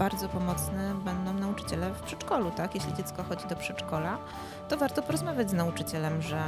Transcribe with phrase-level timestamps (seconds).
[0.00, 2.74] bardzo pomocne będą nauczyciele w przedszkolu, tak?
[2.74, 4.18] Jeśli dziecko chodzi do przedszkola,
[4.68, 6.42] to warto porozmawiać z nauczycielem, że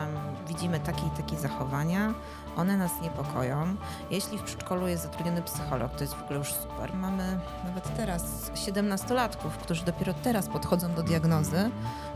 [0.49, 2.15] widzimy takie i takie zachowania,
[2.57, 3.76] one nas niepokoją.
[4.10, 6.94] Jeśli w przedszkolu jest zatrudniony psycholog, to jest w ogóle już super.
[6.94, 11.71] Mamy nawet teraz 17-latków, którzy dopiero teraz podchodzą do diagnozy,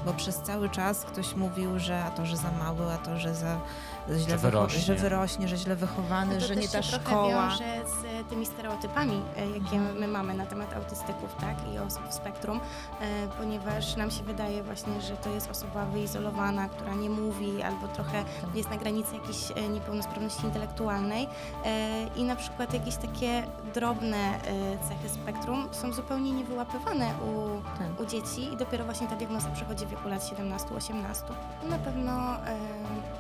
[0.07, 3.34] bo przez cały czas ktoś mówił, że a to, że za mały, a to, że
[3.34, 3.57] za
[4.16, 4.80] źle Że wyrośnie.
[4.80, 7.29] że wyrośnie, że źle wychowany, No To że też nie ta się trochę szkoła.
[7.48, 12.15] wiąże z tymi stereotypami, e, jakie my mamy na temat autystyków tak, i osób w
[12.15, 12.61] spektrum,
[13.01, 17.89] e, ponieważ nam się wydaje właśnie, że to jest osoba wyizolowana, która nie mówi albo
[17.89, 21.29] trochę jest na granicy jakiejś e, niepełnosprawności intelektualnej
[21.65, 23.43] e, i na przykład jakieś takie
[23.75, 24.17] drobne
[24.89, 28.01] cechy spektrum są zupełnie niewyłapywane u, Tak.
[28.01, 30.95] u dzieci i dopiero właśnie ta diagnoza przychodzi w wieku lat 17-18.
[31.62, 32.12] No na pewno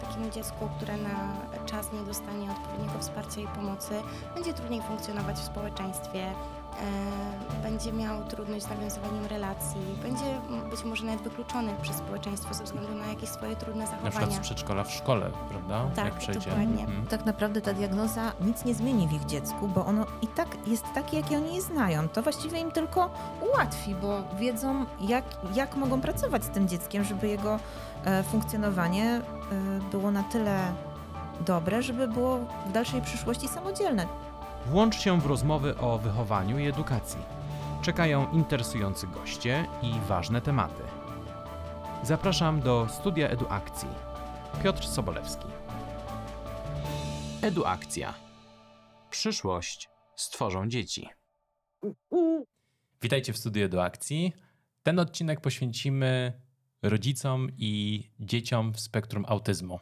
[0.00, 1.32] takiemu dziecku, które na
[1.66, 4.02] czas nie dostanie odpowiedniego wsparcia i pomocy,
[4.34, 6.32] będzie trudniej funkcjonować w społeczeństwie,
[7.62, 10.24] będzie miał trudność z nawiązywaniem relacji, będzie
[10.70, 14.14] być może nawet wykluczony przez społeczeństwo ze względu na jakieś swoje trudne Na przykład z
[14.14, 14.40] zachowania.
[14.40, 15.84] przedszkola w szkole, prawda?
[15.96, 16.50] Tak, Jak przejdzie.
[16.50, 16.84] dokładnie.
[16.84, 17.06] Mhm.
[17.06, 20.84] Tak naprawdę ta diagnoza nic nie zmieni w ich dziecku, bo ono i tak jest
[20.94, 22.08] takie, jakie oni je znają.
[22.08, 23.10] To właściwie im tylko
[23.52, 25.24] ułatwi, bo wiedzą, jak,
[25.54, 27.58] jak mogą pracować z tym dzieckiem, żeby jego
[28.04, 29.20] e, funkcjonowanie e,
[29.90, 30.58] było na tyle
[31.46, 34.06] dobre, żeby było w dalszej przyszłości samodzielne.
[34.70, 37.20] Włącz się w rozmowy o wychowaniu i edukacji.
[37.82, 40.82] Czekają interesujący goście i ważne tematy.
[42.02, 43.88] Zapraszam do studia Eduakcji.
[44.64, 45.46] Piotr Sobolewski.
[47.42, 48.14] Eduakcja.
[49.10, 51.08] Przyszłość stworzą dzieci.
[53.02, 54.32] Witajcie w studiu Eduakcji.
[54.82, 56.40] Ten odcinek poświęcimy
[56.82, 59.80] rodzicom i dzieciom w spektrum autyzmu.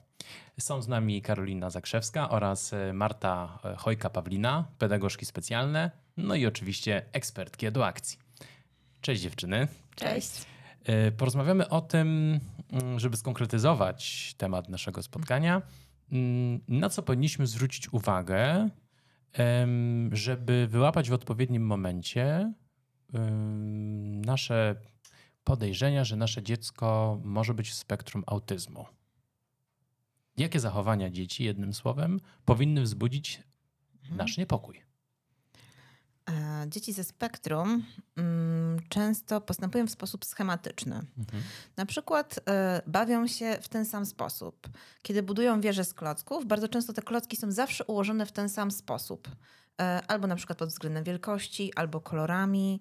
[0.60, 7.02] Są z nami Karolina Zakrzewska oraz e, Marta e, Chojka-Pawlina, pedagogzki specjalne, no i oczywiście
[7.12, 8.18] ekspertki eduakcji.
[9.00, 9.68] Cześć dziewczyny.
[9.96, 10.30] Cześć.
[10.84, 12.40] E, Porozmawiamy o tym,
[12.72, 15.62] mm, żeby skonkretyzować temat naszego spotkania,
[16.12, 18.70] mm, na co powinniśmy zwrócić uwagę,
[20.12, 22.52] żeby wyłapać w odpowiednim momencie
[24.26, 24.76] nasze
[25.44, 28.86] podejrzenia, że nasze dziecko może być w spektrum autyzmu.
[30.36, 33.42] Jakie zachowania dzieci, jednym słowem, powinny wzbudzić
[34.10, 34.82] nasz niepokój?
[36.30, 37.84] E, Dzieci ze spektrum
[38.16, 40.94] mm, często postępują w sposób schematyczny.
[41.18, 41.42] Mhm.
[41.76, 44.68] Na przykład e, bawią się w ten sam sposób.
[45.02, 48.70] Kiedy budują wieże z klocków, bardzo często te klocki są zawsze ułożone w ten sam
[48.70, 49.28] sposób.
[49.80, 52.80] E, albo na przykład pod względem wielkości, albo kolorami,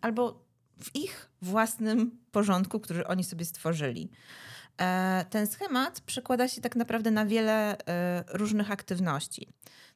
[0.00, 0.46] albo
[0.80, 4.10] w ich własnym porządku, który oni sobie stworzyli.
[4.80, 9.48] E, ten schemat przekłada się tak naprawdę na wiele e, różnych aktywności.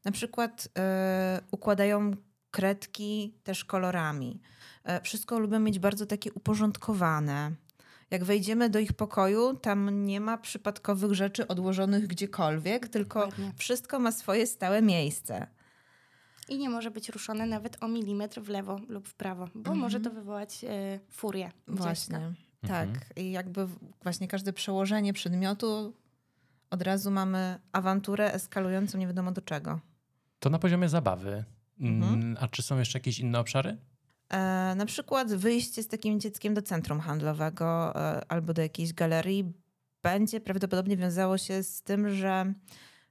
[0.04, 2.10] Na przykład e, układają
[2.50, 4.40] kredki też kolorami.
[5.02, 7.52] Wszystko lubią mieć bardzo takie uporządkowane.
[8.10, 13.52] Jak wejdziemy do ich pokoju, tam nie ma przypadkowych rzeczy odłożonych gdziekolwiek, tylko Dokładnie.
[13.56, 15.46] wszystko ma swoje stałe miejsce.
[16.48, 19.78] I nie może być ruszone nawet o milimetr w lewo lub w prawo, bo Mhm.
[19.78, 21.50] może to wywołać e, furię.
[21.68, 22.20] u dziecka.
[22.60, 22.88] Tak.
[22.88, 23.04] Mhm.
[23.16, 23.66] I jakby
[24.02, 25.94] właśnie każde przełożenie przedmiotu
[26.70, 29.80] od razu mamy awanturę eskalującą nie wiadomo do czego.
[30.38, 31.44] To na poziomie zabawy.
[31.80, 32.36] Mm, Mhm.
[32.40, 33.76] A czy są jeszcze jakieś inne obszary?
[34.28, 39.52] E, na przykład wyjście z takim dzieckiem do centrum handlowego e, albo do jakiejś galerii
[40.02, 42.52] będzie prawdopodobnie wiązało się z tym, że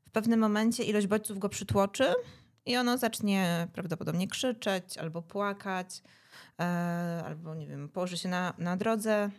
[0.03, 2.13] w pewnym momencie ilość bodźców go przytłoczy
[2.65, 6.01] i ono zacznie prawdopodobnie krzyczeć albo płakać,
[7.25, 9.29] albo nie wiem, położy się na, na drodze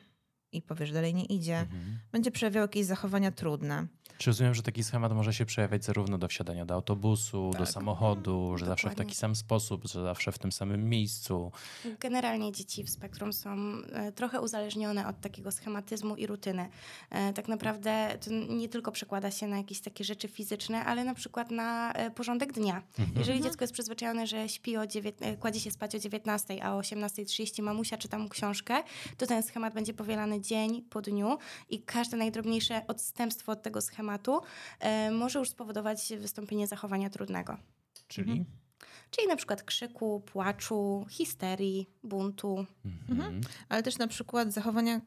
[0.52, 1.58] i powie, że dalej nie idzie.
[1.58, 1.98] Mhm.
[2.12, 3.86] Będzie przejawiał jakieś zachowania trudne.
[4.18, 7.68] Czy rozumiem, że taki schemat może się przejawiać zarówno do wsiadania do autobusu, do Tak.
[7.68, 9.04] samochodu, że zawsze w Dokładnie.
[9.10, 11.52] taki sam sposób, że zawsze w tym samym miejscu.
[12.00, 13.50] Generalnie dzieci w spektrum są
[13.92, 16.68] e, trochę uzależnione od takiego schematyzmu i rutyny.
[17.10, 21.14] E, tak naprawdę to nie tylko przekłada się na jakieś takie rzeczy fizyczne, ale na
[21.14, 22.82] przykład na e, porządek dnia.
[23.16, 26.80] Jeżeli dziecko jest przyzwyczajone, że śpi o dziewię- kładzie się spać o 19, a o
[26.80, 28.82] 18.30 mamusia czyta mu książkę,
[29.18, 31.38] to ten schemat będzie powielany dzień po dniu
[31.70, 33.99] i każde najdrobniejsze odstępstwo od tego schematu
[34.80, 37.56] e, może już spowodować wystąpienie zachowania trudnego.
[38.08, 38.30] Czyli?
[38.30, 38.60] Mhm.
[39.10, 42.66] Czyli na przykład krzyku, płaczu, histerii, buntu.
[43.10, 43.40] Mhm.
[43.68, 45.00] ale też na przykład zachowania,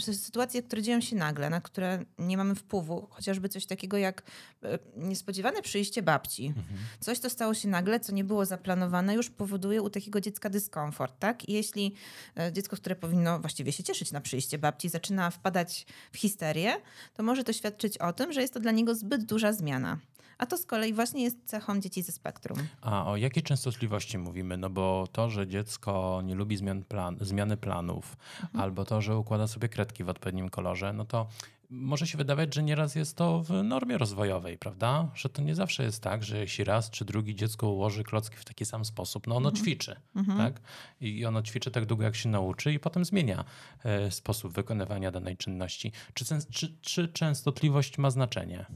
[0.00, 4.22] sytuacje, które dzieją się nagle, na które nie mamy wpływu, chociażby coś takiego jak
[4.64, 6.46] y, niespodziewane przyjście babci.
[6.46, 6.78] Mhm.
[7.00, 11.18] Coś, co stało się nagle, co nie było zaplanowane, już powoduje u takiego dziecka dyskomfort,
[11.18, 11.48] tak?
[11.48, 11.94] I jeśli
[12.38, 16.74] e, dziecko, które powinno właściwie się cieszyć na przyjście babci, zaczyna wpadać w histerię,
[17.14, 19.98] to może to świadczyć o tym, że jest to dla niego zbyt duża zmiana.
[20.42, 22.58] A to z kolei właśnie jest cechą dzieci ze spektrum.
[22.80, 24.56] A o jakiej częstotliwości mówimy?
[24.56, 28.60] No bo to, że dziecko nie lubi zmian plan, zmiany planów, mhm.
[28.60, 31.26] albo to, że układa sobie kredki w odpowiednim kolorze, no to
[31.70, 35.08] może się wydawać, że nieraz jest to w normie rozwojowej, prawda?
[35.14, 38.44] Że to nie zawsze jest tak, że jeśli raz czy drugi dziecko ułoży klocki w
[38.44, 39.64] taki sam sposób, no ono mhm.
[39.64, 40.38] ćwiczy, mhm.
[40.38, 40.60] tak?
[41.00, 43.44] I ono ćwiczy tak długo, jak się nauczy i potem zmienia
[43.84, 45.92] e, sposób wykonywania danej czynności.
[46.14, 48.66] Czy, czy, czy częstotliwość ma znaczenie?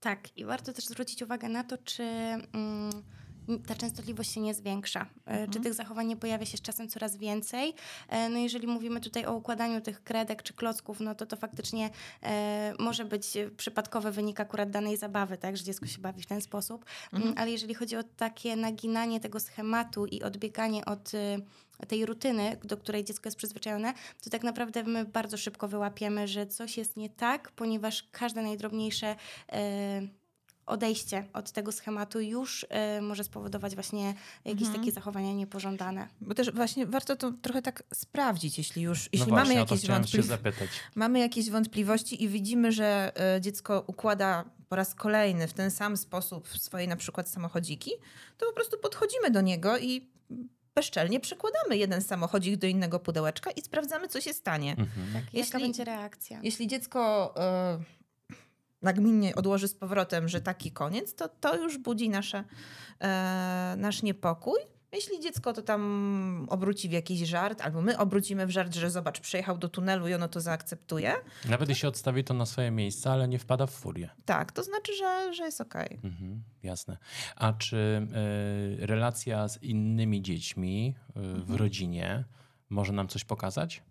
[0.00, 2.02] Tak, i warto też zwrócić uwagę na to, czy...
[2.02, 2.90] Mm,
[3.66, 5.00] ta częstotliwość się nie zwiększa.
[5.00, 5.50] E, mhm.
[5.50, 7.74] Czy tych zachowań nie pojawia się z czasem coraz więcej?
[8.08, 11.90] E, no jeżeli mówimy tutaj o układaniu tych kredek czy klocków, no to to faktycznie
[12.22, 16.40] e, może być przypadkowy wynik akurat danej zabawy, tak, że dziecko się bawi w ten
[16.40, 16.84] sposób.
[17.12, 17.42] Mm, mhm.
[17.42, 21.12] Ale jeżeli chodzi o takie naginanie tego schematu i odbieganie od
[21.88, 23.94] tej rutyny, do której dziecko jest przyzwyczajone,
[24.24, 29.16] to tak naprawdę my bardzo szybko wyłapiemy, że coś jest nie tak, ponieważ każde najdrobniejsze
[30.66, 32.66] odejście od tego schematu już
[32.98, 34.14] y, może spowodować właśnie
[34.44, 34.80] jakieś mhm.
[34.80, 36.08] takie zachowania niepożądane.
[36.20, 39.86] Bo też właśnie warto to trochę tak sprawdzić, jeśli już no jeśli właśnie, mamy, jakieś
[39.86, 40.52] wątpliwości,
[40.94, 45.96] mamy jakieś wątpliwości i widzimy, że y, dziecko układa po raz kolejny w ten sam
[45.96, 47.90] sposób swoje na przykład samochodziki,
[48.38, 50.10] to po prostu podchodzimy do niego i
[50.74, 54.70] bezczelnie przekładamy jeden samochodzik do innego pudełeczka i sprawdzamy, co się stanie.
[54.70, 55.12] Mhm.
[55.12, 56.40] Tak, jeśli, jaka będzie reakcja?
[56.42, 57.34] Jeśli dziecko
[57.80, 58.05] y,
[58.86, 62.44] nagminnie odłoży z powrotem, że taki koniec, to to już budzi nasze,
[63.00, 64.58] e, nasz niepokój.
[64.92, 69.20] Jeśli dziecko to tam obróci w jakiś żart, albo my obrócimy w żart, że zobacz,
[69.20, 71.14] przejechał do tunelu i ono to zaakceptuje.
[71.48, 74.10] Nawet jeśli odstawi to na swoje miejsce, ale nie wpada w furię.
[74.24, 75.86] Tak, to znaczy, że, że jest okej.
[75.86, 76.10] Okay.
[76.10, 76.96] Mhm, jasne.
[77.36, 78.06] A czy
[78.82, 81.58] y, relacja z innymi dziećmi y, w mhm.
[81.58, 82.24] rodzinie
[82.68, 83.82] może nam coś pokazać?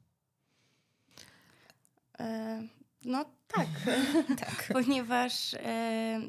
[3.06, 3.68] No tak,
[4.40, 4.70] tak.
[4.74, 5.58] ponieważ y,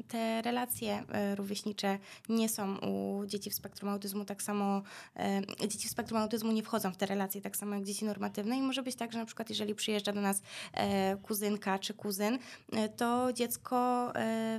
[0.07, 4.81] te relacje y, rówieśnicze nie są u dzieci w spektrum autyzmu tak samo,
[5.63, 8.57] y, dzieci w spektrum autyzmu nie wchodzą w te relacje tak samo jak dzieci normatywne
[8.57, 10.41] i może być tak, że na przykład jeżeli przyjeżdża do nas
[11.23, 12.39] kuzynka czy kuzyn,
[12.97, 14.11] to dziecko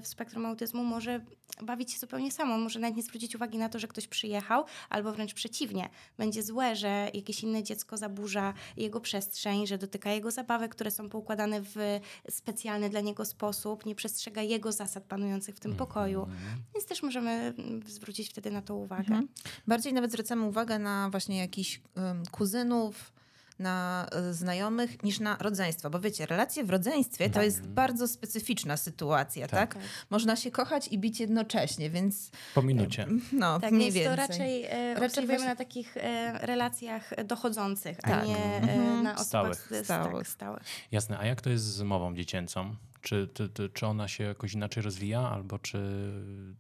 [0.03, 1.21] w spektrum autyzmu może
[1.63, 5.13] bawić się zupełnie samo, może nawet nie zwrócić uwagi na to, że ktoś przyjechał, albo
[5.13, 5.89] wręcz przeciwnie,
[6.19, 11.09] będzie złe, że jakieś inne dziecko zaburza jego przestrzeń, że dotyka jego zabawek, które są
[11.09, 12.01] poukładane w
[12.31, 15.89] specjalny dla niego sposób, nie przestrzega jego zasad panujących w tym mhm.
[15.89, 16.27] pokoju.
[16.75, 19.09] Więc też możemy mm, zwrócić wtedy na to uwagę.
[19.09, 19.29] Mhm.
[19.67, 23.13] Bardziej nawet zwracamy uwagę na właśnie jakichś um, kuzynów,
[23.59, 25.91] na e, znajomych niż na rodzeństwo.
[25.91, 27.45] Bo wiecie, relacje w rodzeństwie to tak.
[27.45, 29.75] jest bardzo specyficzna sytuacja, tak.
[29.75, 29.85] tak?
[30.11, 32.31] Można się kochać i bić jednocześnie, więc...
[32.55, 33.07] Po minucie.
[33.33, 34.17] No, tak, mniej więcej.
[34.17, 35.47] to raczej, e, raczej właśnie...
[35.47, 38.13] na takich e, relacjach dochodzących, tak.
[38.13, 39.03] a nie mhm.
[39.03, 39.85] na osobach stałych.
[39.85, 40.13] stałych.
[40.13, 40.63] Tak, stałych.
[40.93, 42.77] Jasne, a jak to jest z mową dziecięcą?
[43.01, 45.79] Czy, ty, ty, czy ona się jakoś inaczej rozwija, albo czy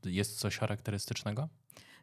[0.05, 1.49] jest coś charakterystycznego?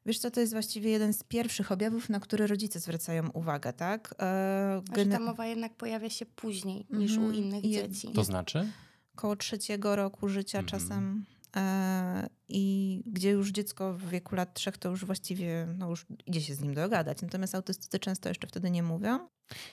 [0.05, 4.15] Wiesz co, to jest właściwie jeden z pierwszych objawów, na które rodzice zwracają uwagę, tak?
[4.19, 5.17] E, Gene...
[5.17, 7.03] ta mowa jednak pojawia się później mm -hmm.
[7.03, 7.35] niż u mhm.
[7.35, 8.07] innych dzieci.
[8.07, 8.71] To znaczy?
[9.15, 10.71] Koło trzeciego roku życia mm -hmm.
[10.71, 11.25] czasem.
[11.55, 16.41] E, I gdzie już dziecko w wieku lat trzech to już właściwie no już idzie
[16.41, 17.21] się z nim dogadać.
[17.21, 19.27] Natomiast autystycy często jeszcze wtedy nie mówią.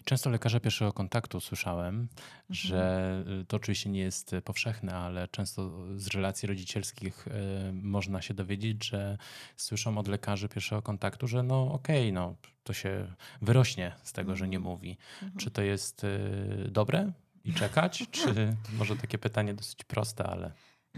[0.04, 2.08] Często lekarze pierwszego kontaktu słyszałem, mhm.
[2.48, 7.30] że y, to oczywiście nie jest powszechne, ale często z relacji rodzicielskich y,
[7.72, 9.18] można się dowiedzieć, że
[9.56, 14.36] słyszą od lekarzy pierwszego kontaktu, że no okej, okay, no to się wyrośnie z tego,
[14.36, 14.72] że nie mhm.
[14.72, 14.98] mówi.
[15.22, 15.38] Mhm.
[15.38, 17.12] Czy to jest y, dobre
[17.44, 18.04] i czekać?
[18.10, 20.52] Czy może takie pytanie dosyć proste, ale...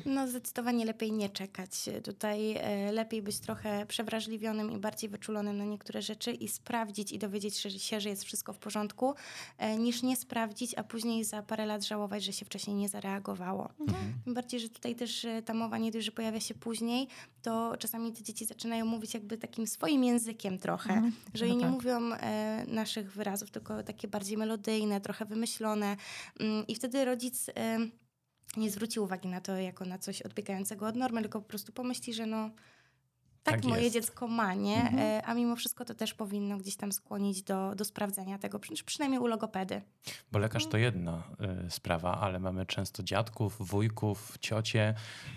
[0.07, 1.71] No, zdecydowanie lepiej nie czekać.
[2.05, 7.19] Tutaj e, lepiej być trochę przewrażliwionym i bardziej wyczulonym na niektóre rzeczy i sprawdzić i
[7.19, 9.15] dowiedzieć się, że jest wszystko w porządku,
[9.59, 13.71] e, niż nie sprawdzić, a później za parę lat żałować, że się wcześniej nie zareagowało.
[13.81, 14.15] Mhm.
[14.25, 17.09] Tym bardziej, że tutaj też e, ta mowa nie dość, że pojawia się później,
[17.43, 21.13] to czasami te dzieci zaczynają mówić jakby takim swoim językiem trochę, mhm.
[21.35, 21.71] że no nie tak.
[21.71, 22.01] mówią
[22.67, 25.97] naszych wyrazów, tylko takie bardziej melodyjne, trochę wymyślone
[26.41, 27.47] mm, i wtedy rodzic
[28.57, 32.15] nie zwróci uwagi na to jako na coś odbiegającego od normy, tylko po prostu pomyśli,
[32.15, 32.51] że no
[33.45, 33.95] tak, tak moje jest.
[33.95, 34.77] dziecko ma, nie?
[34.77, 34.99] Mhm.
[34.99, 39.21] E, a mimo wszystko to też powinno gdzieś tam skłonić do, do sprawdzenia tego, przynajmniej
[39.21, 39.83] u logopedy.
[40.33, 41.23] Bo lekarz to jedna
[41.67, 44.95] y, sprawa, ale mamy często dziadków, wujków, ciocie.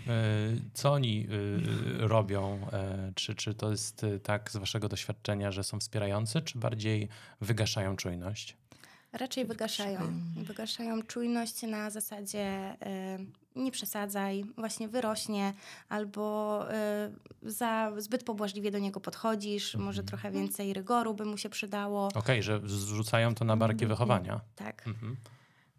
[0.08, 1.28] Y, co oni
[2.02, 2.68] y, robią?
[3.16, 7.10] czy, czy to jest tak z waszego doświadczenia, że są wspierający, czy bardziej
[7.42, 8.58] wygaszają czujność?
[9.14, 10.00] Raczej wygaszają.
[10.36, 12.76] Wygaszają czujność na zasadzie
[13.56, 15.54] y, nie przesadzaj, właśnie wyrośnie,
[15.90, 16.66] albo
[17.44, 19.86] y, za zbyt pobłażliwie do niego podchodzisz, mhm.
[19.86, 22.08] może trochę więcej rygoru by mu się przydało.
[22.08, 23.90] Okej, okay, że zrzucają to na barki mhm.
[23.90, 24.42] wychowania.
[24.56, 24.88] Tak.
[24.88, 25.16] Mhm.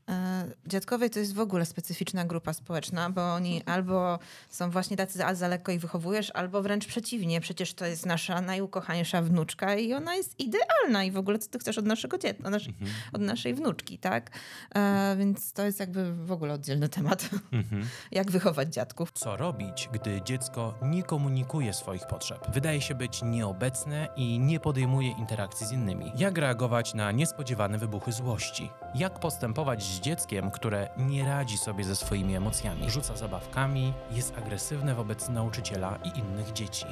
[0.08, 4.18] E, dziadkowie to jest w ogóle specyficzna grupa społeczna, bo oni albo
[4.50, 7.40] są właśnie tacy, a za lekko ich wychowujesz, albo wręcz przeciwnie.
[7.40, 11.58] Przecież to jest nasza najukochańsza wnuczka i ona jest idealna i w ogóle co ty
[11.58, 12.90] chcesz od naszego dziecka, od, naszej, mhm.
[13.12, 14.30] od naszej wnuczki, tak?
[14.74, 17.28] E, więc to jest jakby w ogóle oddzielny temat.
[17.52, 17.86] Mhm.
[18.12, 19.12] Jak wychować dziadków.
[19.12, 22.46] Co robić, gdy dziecko nie komunikuje swoich potrzeb?
[22.54, 26.12] Wydaje się być nieobecne i nie podejmuje interakcji z innymi.
[26.16, 28.70] Jak reagować na niespodziewane wybuchy złości?
[28.94, 34.94] Jak postępować z dzieckiem, które nie radzi sobie ze swoimi emocjami, rzuca zabawkami, jest agresywne
[34.94, 36.86] wobec nauczyciela i innych dzieci.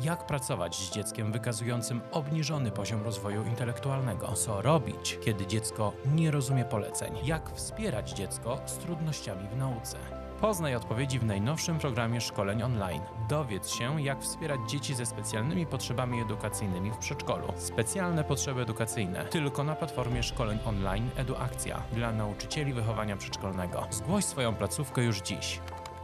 [0.00, 4.32] Jak pracować z dzieckiem wykazującym obniżony poziom rozwoju intelektualnego?
[4.32, 7.14] Co robić, kiedy dziecko nie rozumie poleceń?
[7.24, 10.17] Jak wspierać dziecko z trudnościami w nauce?
[10.40, 13.02] Poznaj odpowiedzi w najnowszym programie szkoleń online.
[13.28, 17.52] Dowiedz się, jak wspierać dzieci ze specjalnymi potrzebami edukacyjnymi w przedszkolu.
[17.56, 23.86] Specjalne potrzeby edukacyjne tylko na platformie szkoleń online EduAkcja dla nauczycieli wychowania przedszkolnego.
[23.90, 25.60] Zgłoś swoją placówkę już dziś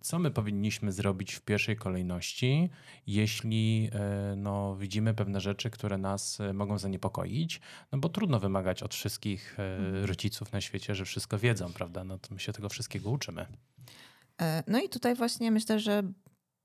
[0.01, 2.70] co my powinniśmy zrobić w pierwszej kolejności,
[3.08, 3.89] jeśli
[4.34, 7.62] y, no, widzimy pewne rzeczy, które nas y, mogą zaniepokoić?
[7.91, 10.05] No bo trudno wymagać od wszystkich y, mhm.
[10.05, 12.03] rodziców na świecie, że wszystko wiedzą, prawda?
[12.03, 13.46] No to my się tego wszystkiego uczymy.
[14.41, 16.03] E, no i tutaj właśnie myślę, że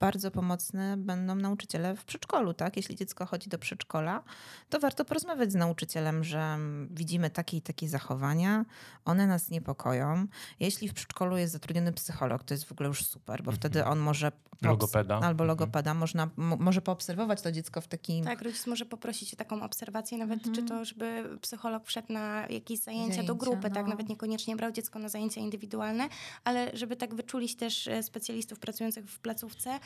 [0.00, 2.76] bardzo pomocne będą nauczyciele w przedszkolu, tak?
[2.76, 4.23] Jeśli dziecko chodzi do przedszkola,
[4.69, 6.59] to warto porozmawiać z nauczycielem, że
[6.90, 8.64] widzimy takie i takie zachowania,
[9.05, 10.26] one nas niepokoją.
[10.61, 13.99] Jeśli w przedszkolu jest zatrudniony psycholog, to jest w ogóle już super, bo wtedy mhm.
[13.99, 15.14] on może logopeda.
[15.14, 15.49] albo mhm.
[15.49, 18.25] logopeda, można, może poobserwować to dziecko w takim...
[18.25, 22.78] Tak, rodzic może poprosić o taką obserwację, nawet czy to, żeby psycholog wszedł na jakieś
[22.78, 23.71] zajęcia, zajęcia do grupy, tak?
[23.71, 23.76] no.
[23.76, 23.87] tak?
[23.87, 26.09] Nawet niekoniecznie brał dziecko na zajęcia indywidualne,
[26.45, 29.78] ale żeby tak wyczulić też e, specjalistów pracujących w placówce,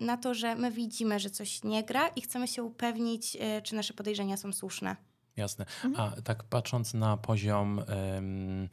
[0.00, 3.74] na to, że my widzimy, że coś nie gra i chcemy się upewnić, e, czy
[3.74, 4.96] nasze podejrzenia są słuszne.
[5.36, 5.66] Jasne.
[5.84, 5.94] Mhm.
[6.16, 8.68] A tak patrząc na poziom um,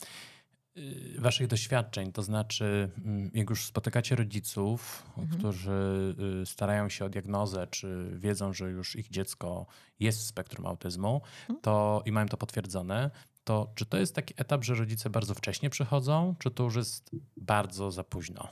[1.20, 5.40] waszych doświadczeń, to znaczy mm, jak już spotykacie rodziców, mhm.
[5.40, 9.66] którzy y, starają się o diagnozę, czy wiedzą, że już ich dziecko
[10.00, 11.60] jest w spektrum autyzmu, mhm.
[11.62, 13.12] to i mają to potwierdzone,
[13.44, 17.12] to czy to jest taki etap, że rodzice bardzo wcześnie przychodzą, czy to już jest
[17.38, 18.48] bardzo za późno?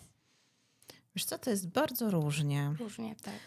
[1.16, 2.74] Wiesz co, to jest bardzo różnie.
[2.80, 3.40] Różnie, tak.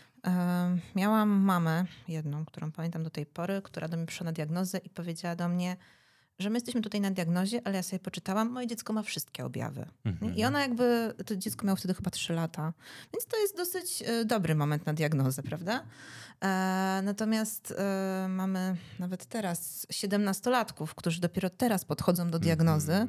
[0.97, 4.91] miałam mamę, jedną, którą pamiętam do tej pory, która do mnie przyszła na diagnozę i
[4.91, 5.77] powiedziała do mnie,
[6.39, 9.87] że my jesteśmy tutaj na diagnozie, ale ja sobie poczytałam, moje dziecko ma wszystkie objawy.
[10.05, 10.37] Mhm.
[10.37, 12.73] I ona jakby, to dziecko miało wtedy chyba 3 lata,
[13.13, 15.85] więc to jest dosyć e, dobry moment na diagnozę, prawda?
[16.45, 23.07] E, natomiast e, mamy nawet teraz 17-latków, którzy dopiero teraz podchodzą do diagnozy, -hmm.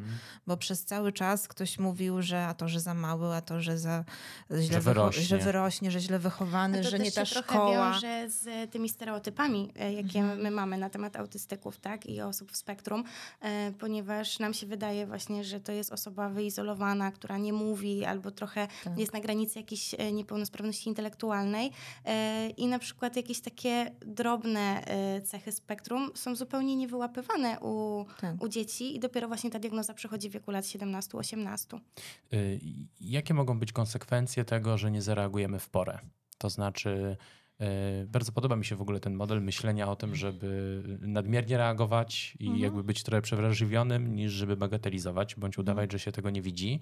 [0.48, 3.78] bo przez cały czas ktoś mówił, że a to, że za mały, a to, że
[3.78, 4.04] za
[4.52, 7.44] źle że wyrośnie, że, wyrośnie, że źle wychowany, że nie ta szkoła.
[7.44, 10.38] To trochę wiąże z tymi stereotypami, e, jakie -hmm.
[10.38, 13.04] my mamy na temat autystyków tak, i osób w spektrum,
[13.80, 18.68] ponieważ nam się wydaje właśnie, że to jest osoba wyizolowana, która nie mówi albo trochę
[18.84, 18.98] tak.
[19.00, 21.72] jest na granicy jakiejś e, niepełnosprawności intelektualnej
[22.58, 24.84] i na przykład jakieś takie drobne
[25.26, 28.44] cechy spektrum są zupełnie niewyłapywane u, tak.
[28.44, 31.80] u dzieci i dopiero właśnie ta diagnoza przychodzi w wieku lat 17-18.
[32.34, 32.60] Y,
[33.02, 36.00] jakie mogą być konsekwencje tego, że nie zareagujemy w porę?
[36.38, 37.18] To znaczy,
[38.08, 42.46] bardzo podoba mi się w ogóle ten model myślenia o tym, żeby nadmiernie reagować i
[42.46, 42.64] mhm.
[42.64, 45.92] jakby być trochę przewrażliwionym, niż żeby bagatelizować bądź udawać, mhm.
[45.92, 46.80] że się tego nie widzi.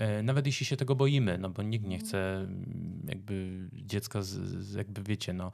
[0.00, 4.72] E, nawet jeśli się tego boimy, no bo nikt nie chce mm, jakby dziecka, z,
[4.72, 5.52] jakby wiecie, no,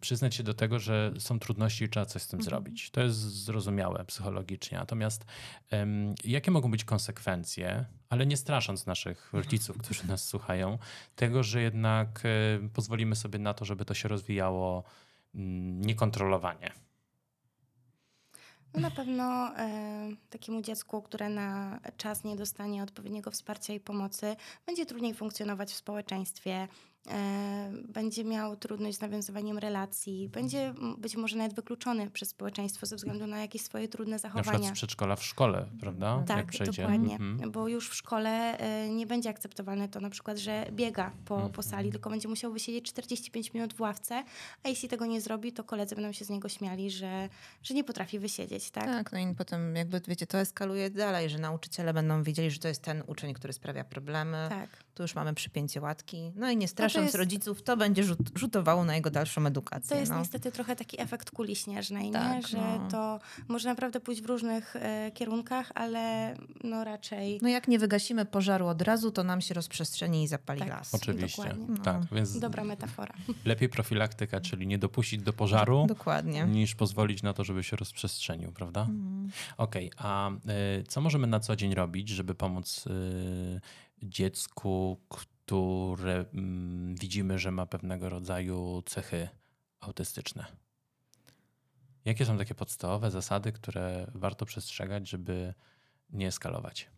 [0.00, 2.50] przyznać się do tego, że są trudności i trzeba coś z tym mhm.
[2.50, 2.90] zrobić.
[2.90, 4.78] To jest zrozumiałe psychologicznie.
[4.78, 5.24] Natomiast
[5.72, 10.78] um, jakie mogą być konsekwencje, ale nie strasząc naszych rodziców, którzy nas słuchają,
[11.16, 12.22] tego, że jednak
[12.64, 15.38] y, pozwolimy sobie na to, żeby to się rozwijało y,
[15.68, 16.72] niekontrolowanie?
[18.74, 24.36] No na pewno e, takiemu dziecku, które na czas nie dostanie odpowiedniego wsparcia i pomocy,
[24.66, 26.68] będzie trudniej funkcjonować w społeczeństwie,
[27.88, 33.26] będzie miał trudność z nawiązywaniem relacji, będzie być może nawet wykluczony przez społeczeństwo ze względu
[33.26, 34.46] na jakieś swoje trudne zachowania.
[34.46, 36.22] Na przykład z przedszkola w szkole, prawda?
[36.26, 37.50] Tak, dokładnie, mhm.
[37.50, 41.52] bo już w szkole e, nie będzie akceptowalne to na przykład, że biega po, mhm.
[41.52, 44.24] po sali, tylko będzie musiał wysiedzieć 45 minut w ławce,
[44.62, 47.28] a jeśli tego nie zrobi, to koledzy będą się z niego śmiali, że,
[47.62, 48.84] że nie potrafi wysiedzieć, tak?
[48.84, 52.68] Tak, no i potem jakby, wiecie, to eskaluje dalej, że nauczyciele będą wiedzieli, że to
[52.68, 54.46] jest ten uczeń, który sprawia problemy.
[54.48, 54.70] Tak.
[54.94, 58.18] Tu już mamy przypięcie łatki, no i nie strasznie zapraszając jest- rodziców, to będzie rzut,
[58.34, 59.88] rzutowało na jego dalszą edukację.
[59.88, 60.18] To jest no.
[60.18, 62.12] niestety trochę taki efekt kuli śnieżnej, nie?
[62.12, 62.88] Tak, że no.
[62.90, 68.24] to może naprawdę pójść w różnych e, kierunkach, ale no raczej No jak nie wygasimy
[68.24, 70.68] pożaru od razu, to nam się rozprzestrzeni i zapali Tak.
[70.68, 70.94] las.
[70.94, 71.42] Oczywiście.
[71.42, 71.66] Dokładnie.
[71.68, 71.84] No.
[71.84, 73.14] Tak, więc dobra metafora.
[73.44, 76.44] lepiej profilaktyka, czyli nie dopuścić do pożaru, Dokładnie.
[76.44, 78.80] niż pozwolić na to, żeby się rozprzestrzenił, prawda?
[78.80, 79.30] Mhm.
[79.56, 83.60] Okej, a y, co możemy na co dzień robić, żeby pomóc y,
[84.02, 85.00] dziecku,
[85.50, 89.28] które mm, widzimy, że ma pewnego rodzaju cechy
[89.80, 90.46] autystyczne?
[92.04, 95.54] Jakie są takie podstawowe zasady, które warto przestrzegać, żeby
[96.10, 96.90] nie eskalować?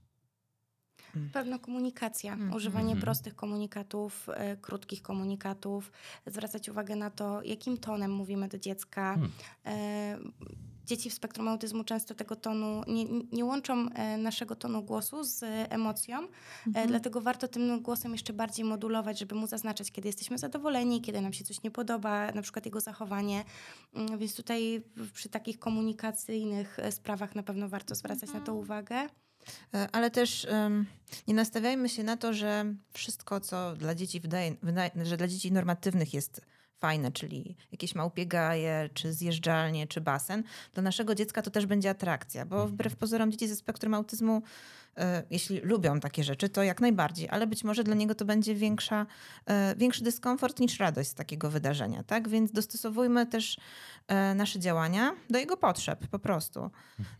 [1.32, 2.54] Pewna komunikacja, Mhm.
[2.54, 3.00] używanie Mhm.
[3.00, 5.92] prostych komunikatów, e, krótkich komunikatów,
[6.26, 9.14] zwracać uwagę na to, jakim tonem mówimy do dziecka.
[9.14, 9.32] Hmm.
[9.66, 10.18] E,
[10.86, 15.42] dzieci w spektrum autyzmu często tego tonu nie, nie łączą e, naszego tonu głosu z
[15.42, 16.28] e, emocją, e,
[16.66, 16.88] Mhm.
[16.88, 21.32] dlatego warto tym głosem jeszcze bardziej modulować, żeby mu zaznaczać, kiedy jesteśmy zadowoleni, kiedy nam
[21.32, 23.44] się coś nie podoba, na przykład jego zachowanie.
[23.94, 28.96] Mm, Więc tutaj przy takich komunikacyjnych sprawach na pewno warto zwracać na to uwagę.
[29.74, 30.86] E, Ale też em,
[31.28, 35.52] nie nastawiajmy się na to, że wszystko, co dla dzieci wydaje, wydaje, że dla dzieci
[35.52, 36.40] normatywnych jest
[36.82, 40.42] fajne, czyli jakieś małpiegaje, czy zjeżdżalnie, czy basen,
[40.74, 44.42] dla naszego dziecka to też będzie atrakcja, bo wbrew pozorom dzieci ze spektrum autyzmu,
[45.30, 49.06] jeśli lubią takie rzeczy, to jak najbardziej, ale być może dla niego to będzie większa,
[49.46, 52.28] e, większy dyskomfort niż radość z takiego wydarzenia, tak?
[52.28, 53.56] Więc dostosowujmy też
[54.08, 56.70] e, nasze działania do jego potrzeb, po prostu.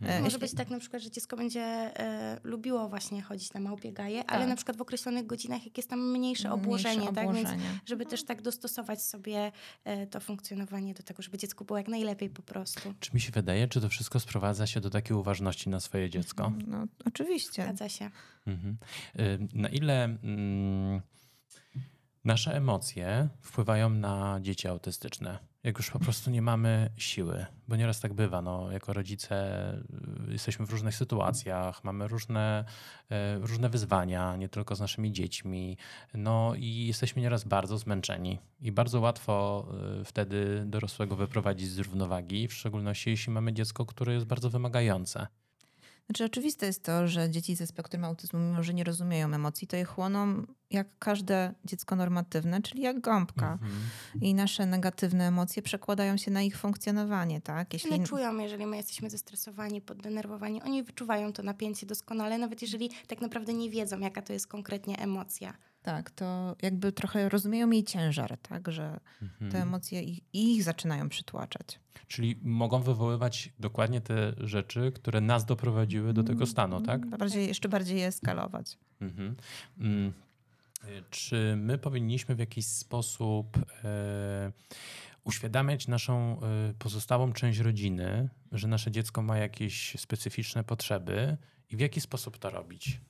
[0.01, 3.93] E, Może być tak na przykład, że dziecko będzie e, lubiło właśnie chodzić na małpie
[3.93, 4.49] gaje, ale Tak.
[4.49, 7.33] na przykład w określonych godzinach, jak jest tam mniejsze Mniejsze obłożenie, tak?
[7.33, 7.49] Więc
[7.85, 9.51] żeby też tak dostosować sobie
[9.83, 12.93] e, to funkcjonowanie do tego, żeby dziecku było jak najlepiej po prostu.
[12.99, 16.51] Czy mi się wydaje, czy to wszystko sprowadza się do takiej uważności na swoje dziecko?
[16.67, 17.62] No, oczywiście.
[17.63, 18.09] Zgadza się.
[18.47, 18.77] Mhm.
[19.19, 21.01] Y, Na ile mm,
[22.25, 25.39] nasze emocje wpływają na dzieci autystyczne?
[25.63, 28.41] Jak już po prostu nie mamy siły, bo nieraz tak bywa.
[28.41, 29.35] No, jako rodzice
[30.29, 32.65] y, jesteśmy w różnych sytuacjach, mamy różne,
[33.11, 35.77] y, różne wyzwania, nie tylko z naszymi dziećmi.
[36.13, 39.67] No i jesteśmy nieraz bardzo zmęczeni i bardzo łatwo
[40.05, 45.27] wtedy dorosłego wyprowadzić z równowagi, w szczególności jeśli mamy dziecko, które jest bardzo wymagające.
[46.05, 49.75] Znaczy, oczywiste jest to, że dzieci ze spektrum autyzmu, mimo że nie rozumieją emocji, to
[49.75, 53.51] je chłoną jak każde dziecko normatywne, czyli jak gąbka.
[53.51, 53.71] Mhm.
[54.21, 57.73] I nasze negatywne emocje przekładają się na ich funkcjonowanie, tak?
[57.73, 62.89] Jeśli One czują, jeżeli my jesteśmy zestresowani, poddenerwowani, oni wyczuwają to napięcie doskonale, nawet jeżeli
[63.07, 65.53] tak naprawdę nie wiedzą, jaka to jest konkretnie emocja.
[65.83, 68.71] Tak, to jakby trochę rozumieją jej ciężar, tak?
[68.71, 69.51] Że Mhm.
[69.51, 71.79] te emocje ich, ich zaczynają przytłaczać.
[72.07, 77.05] Czyli mogą wywoływać dokładnie te rzeczy, które nas doprowadziły do tego stanu, tak?
[77.05, 78.77] Bardziej, jeszcze bardziej je eskalować.
[79.01, 79.35] Mhm.
[79.79, 80.13] Mm.
[81.09, 84.51] Czy my powinniśmy w jakiś sposób e,
[85.23, 91.37] uświadamiać naszą e, pozostałą część rodziny, że nasze dziecko ma jakieś specyficzne potrzeby
[91.69, 93.01] i w jaki sposób to robić?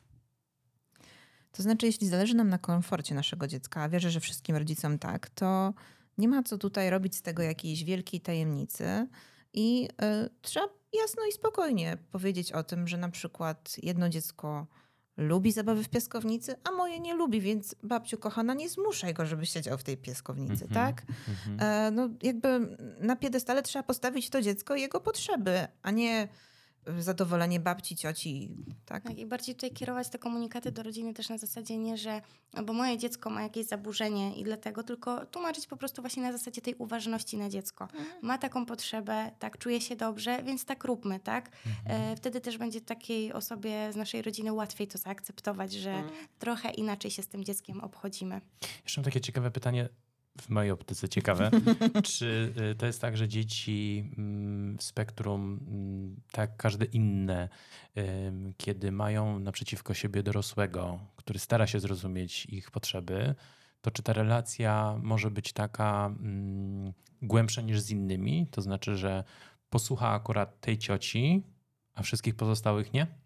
[1.54, 5.30] To znaczy, jeśli zależy nam na komforcie naszego dziecka, a wierzę, że wszystkim rodzicom tak,
[5.30, 5.74] to
[6.18, 9.08] nie ma co tutaj robić z tego jakiejś wielkiej tajemnicy
[9.54, 9.90] i
[10.26, 10.66] y, trzeba
[11.02, 14.68] jasno i spokojnie powiedzieć o tym, że na przykład jedno dziecko
[15.18, 19.46] lubi zabawy w piaskownicy, a moje nie lubi, więc babciu kochana, nie zmuszaj go, żeby
[19.46, 20.74] siedział w tej piaskownicy, Mhm.
[20.74, 21.04] tak?
[21.30, 21.58] Mhm.
[21.60, 26.28] E, no jakby na piedestale trzeba postawić to dziecko i jego potrzeby, a nie
[27.00, 28.50] zadowolenie babci, cioci,
[28.86, 29.04] tak?
[29.04, 32.22] Tak, I bardziej tutaj kierować te komunikaty do rodziny też na zasadzie nie, że
[32.66, 36.62] bo moje dziecko ma jakieś zaburzenie i dlatego, tylko tłumaczyć po prostu właśnie na zasadzie
[36.62, 37.88] tej uważności na dziecko.
[38.22, 41.52] Ma taką potrzebę, tak, czuje się dobrze, więc tak róbmy, tak?
[41.86, 46.04] E, wtedy też będzie takiej osobie z naszej rodziny łatwiej to zaakceptować, że
[46.40, 48.42] trochę inaczej się z tym dzieckiem obchodzimy.
[48.84, 49.90] Jeszcze mam takie ciekawe pytanie,
[50.42, 51.52] w mojej optyce ciekawe.
[52.04, 57.50] Czy y, to jest tak, że dzieci mm, w spektrum, mm, tak każde inne,
[58.58, 63.36] kiedy mają naprzeciwko siebie dorosłego, który stara się zrozumieć ich potrzeby,
[63.82, 68.48] to czy ta relacja może być taka mm, głębsza niż z innymi?
[68.52, 69.24] To znaczy, że
[69.70, 71.44] posłucha akurat tej cioci,
[71.96, 73.23] a wszystkich pozostałych nie?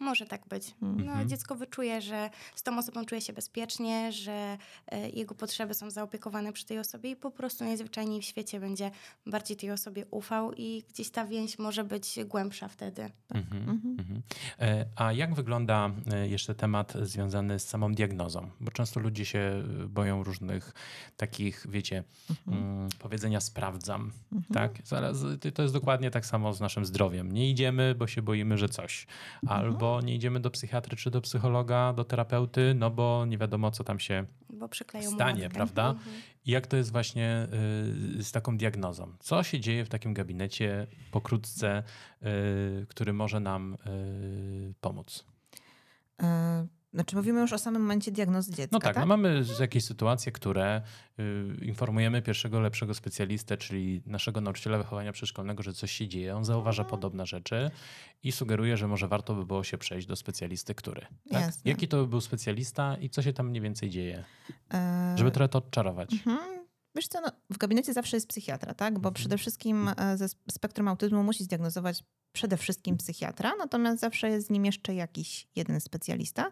[0.00, 0.74] Może tak być.
[0.82, 1.06] Mhm.
[1.06, 5.90] No, dziecko wyczuje, że z tą osobą czuje się bezpiecznie, że e, jego potrzeby są
[5.90, 8.90] zaopiekowane przy tej osobie i po prostu najzwyczajniej w świecie będzie
[9.26, 13.10] bardziej tej osobie ufał i gdzieś ta więź może być głębsza wtedy.
[13.30, 13.96] Mhm, Mhm.
[13.98, 14.22] mhm.
[14.60, 18.50] E, A jak wygląda e, jeszcze temat związany z samą diagnozą?
[18.60, 20.72] Bo często ludzie się boją różnych
[21.16, 22.04] takich, wiecie,
[22.48, 24.12] mm, powiedzenia sprawdzam.
[24.52, 24.72] Tak?
[24.84, 25.16] Zaraz,
[25.54, 27.32] to jest dokładnie tak samo z naszym zdrowiem.
[27.32, 29.06] Nie idziemy, bo się boimy, że coś.
[29.46, 33.70] Albo bo nie idziemy do psychiatry czy do psychologa, do terapeuty, no bo nie wiadomo,
[33.70, 34.26] co tam się
[35.14, 35.54] stanie, młotkę.
[35.54, 35.90] prawda?
[35.90, 36.16] Mhm.
[36.46, 37.48] I jak to jest właśnie
[38.18, 39.12] y, z taką diagnozą?
[39.20, 41.82] Co się dzieje w takim gabinecie pokrótce,
[42.22, 45.24] y, który może nam y, pomóc?
[46.94, 49.02] Znaczy mówimy już o samym momencie diagnozy dziecka, No tak, tak?
[49.02, 50.82] no mamy jakieś sytuacje, które
[51.20, 56.44] y, informujemy pierwszego lepszego specjalistę, czyli naszego nauczyciela wychowania przedszkolnego, że coś się dzieje, on
[56.44, 56.90] zauważa Mhm.
[56.90, 57.70] podobne rzeczy
[58.22, 61.06] i sugeruje, że może warto by było się przejść do specjalisty, który.
[61.30, 61.52] Tak?
[61.64, 64.24] Jaki to by był specjalista i co się tam mniej więcej dzieje?
[64.74, 66.12] E, Żeby trochę to odczarować.
[66.12, 66.63] Mhm.
[66.96, 68.94] Wiesz co, no, w gabinecie zawsze jest psychiatra, tak?
[68.94, 69.14] Bo Mhm.
[69.14, 74.46] przede wszystkim e, ze sp- spektrum autyzmu musi zdiagnozować przede wszystkim psychiatra, natomiast zawsze jest
[74.46, 76.50] z nim jeszcze jakiś jeden specjalista.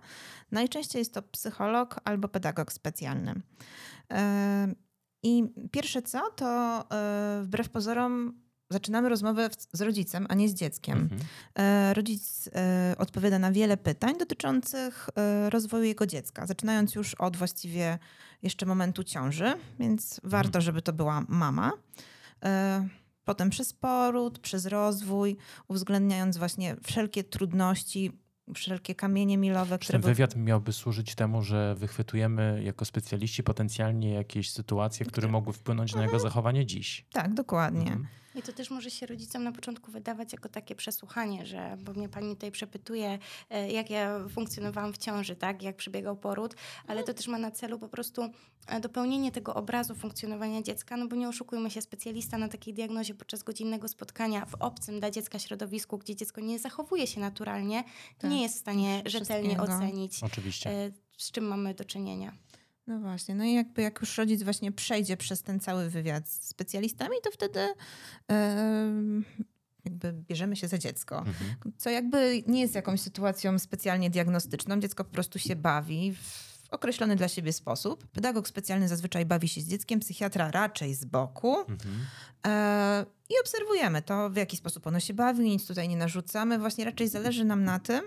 [0.51, 3.43] Najczęściej jest to psycholog albo pedagog specjalny.
[4.13, 4.75] E,
[5.23, 6.47] I pierwsze co, to
[6.91, 10.99] e, wbrew pozorom zaczynamy rozmowę z rodzicem, a nie z dzieckiem.
[10.99, 11.21] Mhm.
[11.55, 17.37] E, Rodzic e, odpowiada na wiele pytań dotyczących e, rozwoju jego dziecka, zaczynając już od
[17.37, 17.99] właściwie
[18.43, 21.73] jeszcze momentu ciąży, więc warto, żeby to była mama.
[23.25, 25.37] Potem przez poród, przez rozwój,
[25.69, 28.13] uwzględniając właśnie wszelkie trudności,
[28.55, 34.51] wszelkie kamienie milowe, Czy ten wywiad miałby służyć temu, że wychwytujemy jako specjaliści potencjalnie jakieś
[34.51, 37.07] sytuacje, które mogły wpłynąć na jego zachowanie dziś?
[37.13, 37.93] Tak, dokładnie.
[37.93, 38.07] Mhm.
[38.35, 42.09] I to też może się rodzicom na początku wydawać jako takie przesłuchanie, że, bo mnie
[42.09, 43.19] pani tutaj przepytuje,
[43.51, 46.55] e, jak ja funkcjonowałam w ciąży, tak, jak przebiegał poród,
[46.87, 48.29] ale to też ma na celu po prostu
[48.67, 53.15] e, dopełnienie tego obrazu funkcjonowania dziecka, no bo nie oszukujmy się, specjalista na takiej diagnozie
[53.15, 57.85] podczas godzinnego spotkania w obcym dla dziecka środowisku, gdzie dziecko nie zachowuje się naturalnie,
[58.19, 60.71] Tak, nie jest w stanie rzetelnie ocenić, Oczywiście.
[60.71, 62.33] e, z czym mamy do czynienia.
[62.87, 66.49] No właśnie, no i jakby jak już rodzic właśnie przejdzie przez ten cały wywiad z
[66.49, 67.61] specjalistami, to wtedy
[68.29, 69.25] em,
[69.85, 71.19] jakby bierzemy się za dziecko.
[71.19, 71.55] Mhm.
[71.77, 74.81] Co jakby nie jest jakąś sytuacją specjalnie diagnostyczną.
[74.81, 78.07] Dziecko po prostu się bawi w określony dla siebie sposób.
[78.07, 81.61] Pedagog specjalny zazwyczaj bawi się z dzieckiem, psychiatra raczej z boku.
[81.61, 82.07] Mhm.
[82.47, 86.59] E, I obserwujemy to, w jaki sposób ono się bawi, nic tutaj nie narzucamy.
[86.59, 88.03] Właśnie raczej zależy nam na tym,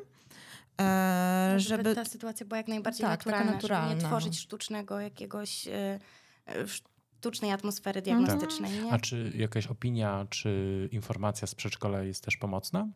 [1.58, 1.96] żeby, żeby...
[1.96, 3.94] ta sytuacja była jak najbardziej Tak, taka naturalna, żeby naturalna.
[3.94, 6.00] nie tworzyć sztucznego jakiegoś e,
[6.48, 8.72] e, sztucznej atmosfery diagnostycznej.
[8.84, 8.92] Nie?
[8.92, 12.88] A czy jakaś opinia, czy informacja z przedszkola jest też pomocna?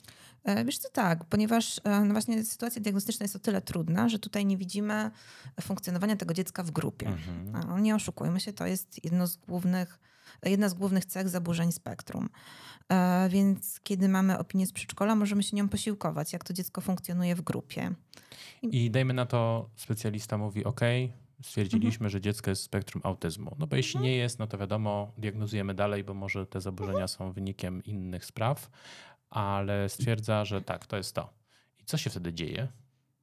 [0.43, 4.19] E, Wiesz co, tak, ponieważ e, no właśnie sytuacja diagnostyczna jest o tyle trudna, że
[4.19, 5.11] tutaj nie widzimy
[5.61, 7.07] funkcjonowania tego dziecka w grupie.
[7.07, 7.51] Mhm.
[7.67, 9.99] No, nie oszukujmy się, to jest jedno z głównych,
[10.45, 12.29] jedna z głównych cech zaburzeń spektrum.
[12.91, 17.35] E, więc kiedy mamy opinię z przedszkola, możemy się nią posiłkować, jak to dziecko funkcjonuje
[17.35, 17.91] w grupie.
[18.61, 20.81] I dajmy na to, specjalista mówi: OK,
[21.43, 22.09] stwierdziliśmy, Mhm.
[22.09, 23.55] że dziecko jest spektrum autyzmu.
[23.59, 27.07] No bo jeśli nie jest, no to wiadomo, diagnozujemy dalej, bo może te zaburzenia Mhm.
[27.07, 28.69] są wynikiem innych spraw,
[29.29, 31.33] ale stwierdza, że tak, to jest to.
[31.79, 32.67] I co się wtedy dzieje?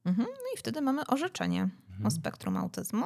[0.05, 0.27] Mhm.
[0.31, 2.11] No i wtedy mamy orzeczenie o Mhm.
[2.11, 3.05] spektrum autyzmu,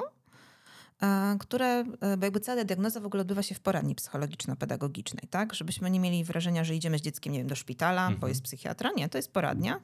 [1.39, 5.53] które, e, bo jakby cała diagnoza w ogóle odbywa się w poradni psychologiczno-pedagogicznej, tak?
[5.53, 8.29] Żebyśmy nie mieli wrażenia, że idziemy z dzieckiem, nie wiem, do szpitala, bo Mhm.
[8.29, 8.89] jest psychiatra.
[8.95, 9.79] Nie, to jest poradnia.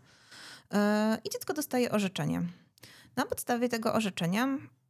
[0.73, 2.41] E, I dziecko dostaje orzeczenie.
[3.15, 4.47] Na podstawie tego orzeczenia,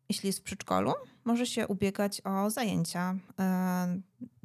[0.09, 0.93] jeśli jest w przedszkolu,
[1.25, 4.01] może się ubiegać o zajęcia, e,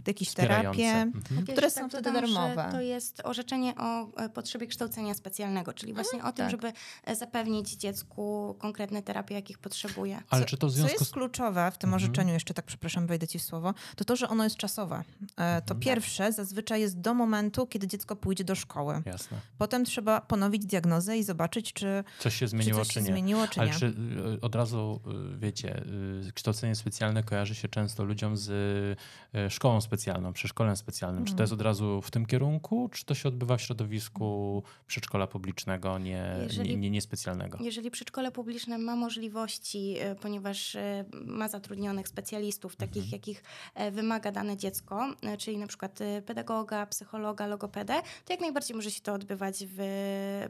[0.09, 0.85] jakieś terapie.
[0.85, 1.47] Mhm.
[1.47, 2.69] Które są wtedy dodam, że darmowe.
[2.73, 6.51] To jest orzeczenie o e, potrzebie kształcenia specjalnego, czyli właśnie o tym, tak.
[6.51, 6.73] żeby
[7.05, 10.23] e, zapewnić dziecku konkretne terapie, jakich potrzebuje.
[10.31, 11.13] Ale Co- czy to w Co związku jest z.
[11.15, 12.03] kluczowe w tym Mhm.
[12.03, 15.03] orzeczeniu, jeszcze tak przepraszam, wejdę ci w słowo, to to, że ono jest czasowe.
[15.37, 15.81] E, To Mhm.
[15.81, 19.03] pierwsze zazwyczaj jest do momentu, kiedy dziecko pójdzie do szkoły.
[19.07, 19.39] Jasne.
[19.59, 23.07] Potem trzeba ponowić diagnozę i zobaczyć, czy, Coś się czy zmieniło, coś czy się nie.
[23.07, 23.77] zmieniło, czy Ale nie.
[23.79, 23.95] czy
[24.41, 25.01] od razu,
[25.39, 25.83] wiecie,
[26.35, 28.99] kształcenie specjalne kojarzy się często ludziom z
[29.49, 29.92] szkołą specjalną,
[30.33, 31.25] przedszkolem specjalnym.
[31.25, 31.43] Czy to Mhm.
[31.45, 36.27] jest od razu w tym kierunku, czy to się odbywa w środowisku przedszkola publicznego, nie,
[36.43, 37.59] Jeżeli- nie, nie, specjalnego?
[37.61, 43.13] Jeżeli przedszkole publiczne ma możliwości, e, ponieważ e, ma zatrudnionych specjalistów, takich Mhm.
[43.13, 43.43] jakich
[43.75, 49.01] e, wymaga dane dziecko, czyli na przykład pedagoga, psychologa, logopedę, to jak najbardziej może się
[49.01, 49.79] to odbywać w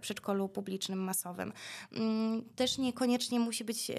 [0.00, 1.52] przedszkolu publicznym, masowym.
[1.92, 3.90] Mm, Też niekoniecznie musi być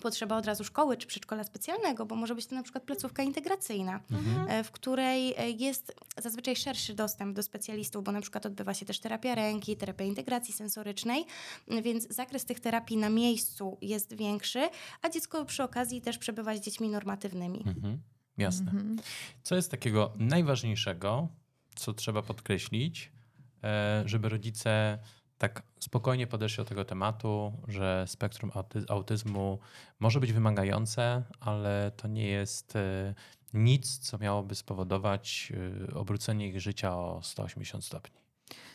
[0.00, 4.00] potrzeba od razu szkoły czy przedszkola specjalnego, bo może być to na przykład placówka integracyjna.
[4.10, 4.50] Mhm.
[4.50, 8.86] e, w której e, jest zazwyczaj szerszy dostęp do specjalistów, bo na przykład odbywa się
[8.86, 11.24] też terapia ręki, terapia integracji sensorycznej,
[11.82, 14.68] więc zakres tych terapii na miejscu jest większy,
[15.02, 17.64] a dziecko przy okazji też przebywa z dziećmi normatywnymi.
[17.66, 17.98] Mhm.
[18.38, 18.70] Jasne.
[18.70, 18.96] Mhm.
[19.42, 21.28] Co jest takiego najważniejszego,
[21.74, 23.12] co trzeba podkreślić,
[23.64, 24.98] e, żeby rodzice
[25.42, 29.58] tak spokojnie podeszli do tego tematu, że spektrum auty- autyzmu
[30.00, 33.14] może być wymagające, ale to nie jest e,
[33.54, 35.52] nic, co miałoby spowodować
[35.90, 38.20] e, obrócenie ich życia o 180 stopni.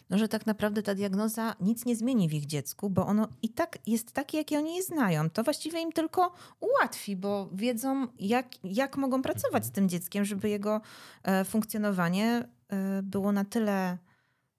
[0.09, 3.49] No, że tak naprawdę ta diagnoza nic nie zmieni w ich dziecku, bo ono i
[3.49, 5.29] tak jest takie, jakie oni je znają.
[5.29, 10.49] To właściwie im tylko ułatwi, bo wiedzą, jak, jak mogą pracować z tym dzieckiem, żeby
[10.49, 10.81] jego
[11.23, 13.97] e, funkcjonowanie e, było na tyle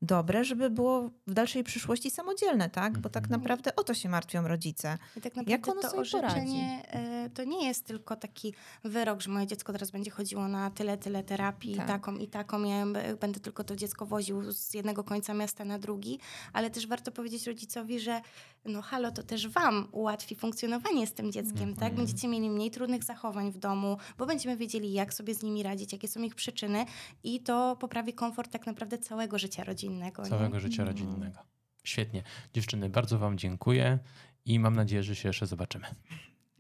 [0.02, 2.98] dobre, żeby było w dalszej przyszłości samodzielne, tak?
[2.98, 3.40] Bo tak Mhm.
[3.40, 4.98] naprawdę o to się martwią rodzice.
[5.16, 9.20] I tak naprawdę Jak ono to sobie orzeczenie e, to nie jest tylko taki wyrok,
[9.20, 11.86] że moje dziecko teraz będzie chodziło na tyle, tyle terapii, Tak.
[11.86, 12.64] taką i taką.
[12.64, 12.86] Ja
[13.20, 16.18] będę tylko to dziecko woził z jednego końca miasta na drugi,
[16.52, 18.20] ale też warto powiedzieć rodzicowi, że
[18.64, 21.94] no halo, to też wam ułatwi funkcjonowanie z tym dzieckiem, tak?
[21.94, 25.92] Będziecie mieli mniej trudnych zachowań w domu, bo będziemy wiedzieli, jak sobie z nimi radzić,
[25.92, 26.84] jakie są ich przyczyny
[27.24, 30.22] i to poprawi komfort tak naprawdę całego życia rodzinnego.
[30.22, 30.28] nie?
[30.28, 31.38] Całego życia rodzinnego.
[31.84, 32.22] Świetnie.
[32.54, 33.98] Dziewczyny, bardzo Wam dziękuję
[34.44, 35.86] i mam nadzieję, że się jeszcze zobaczymy.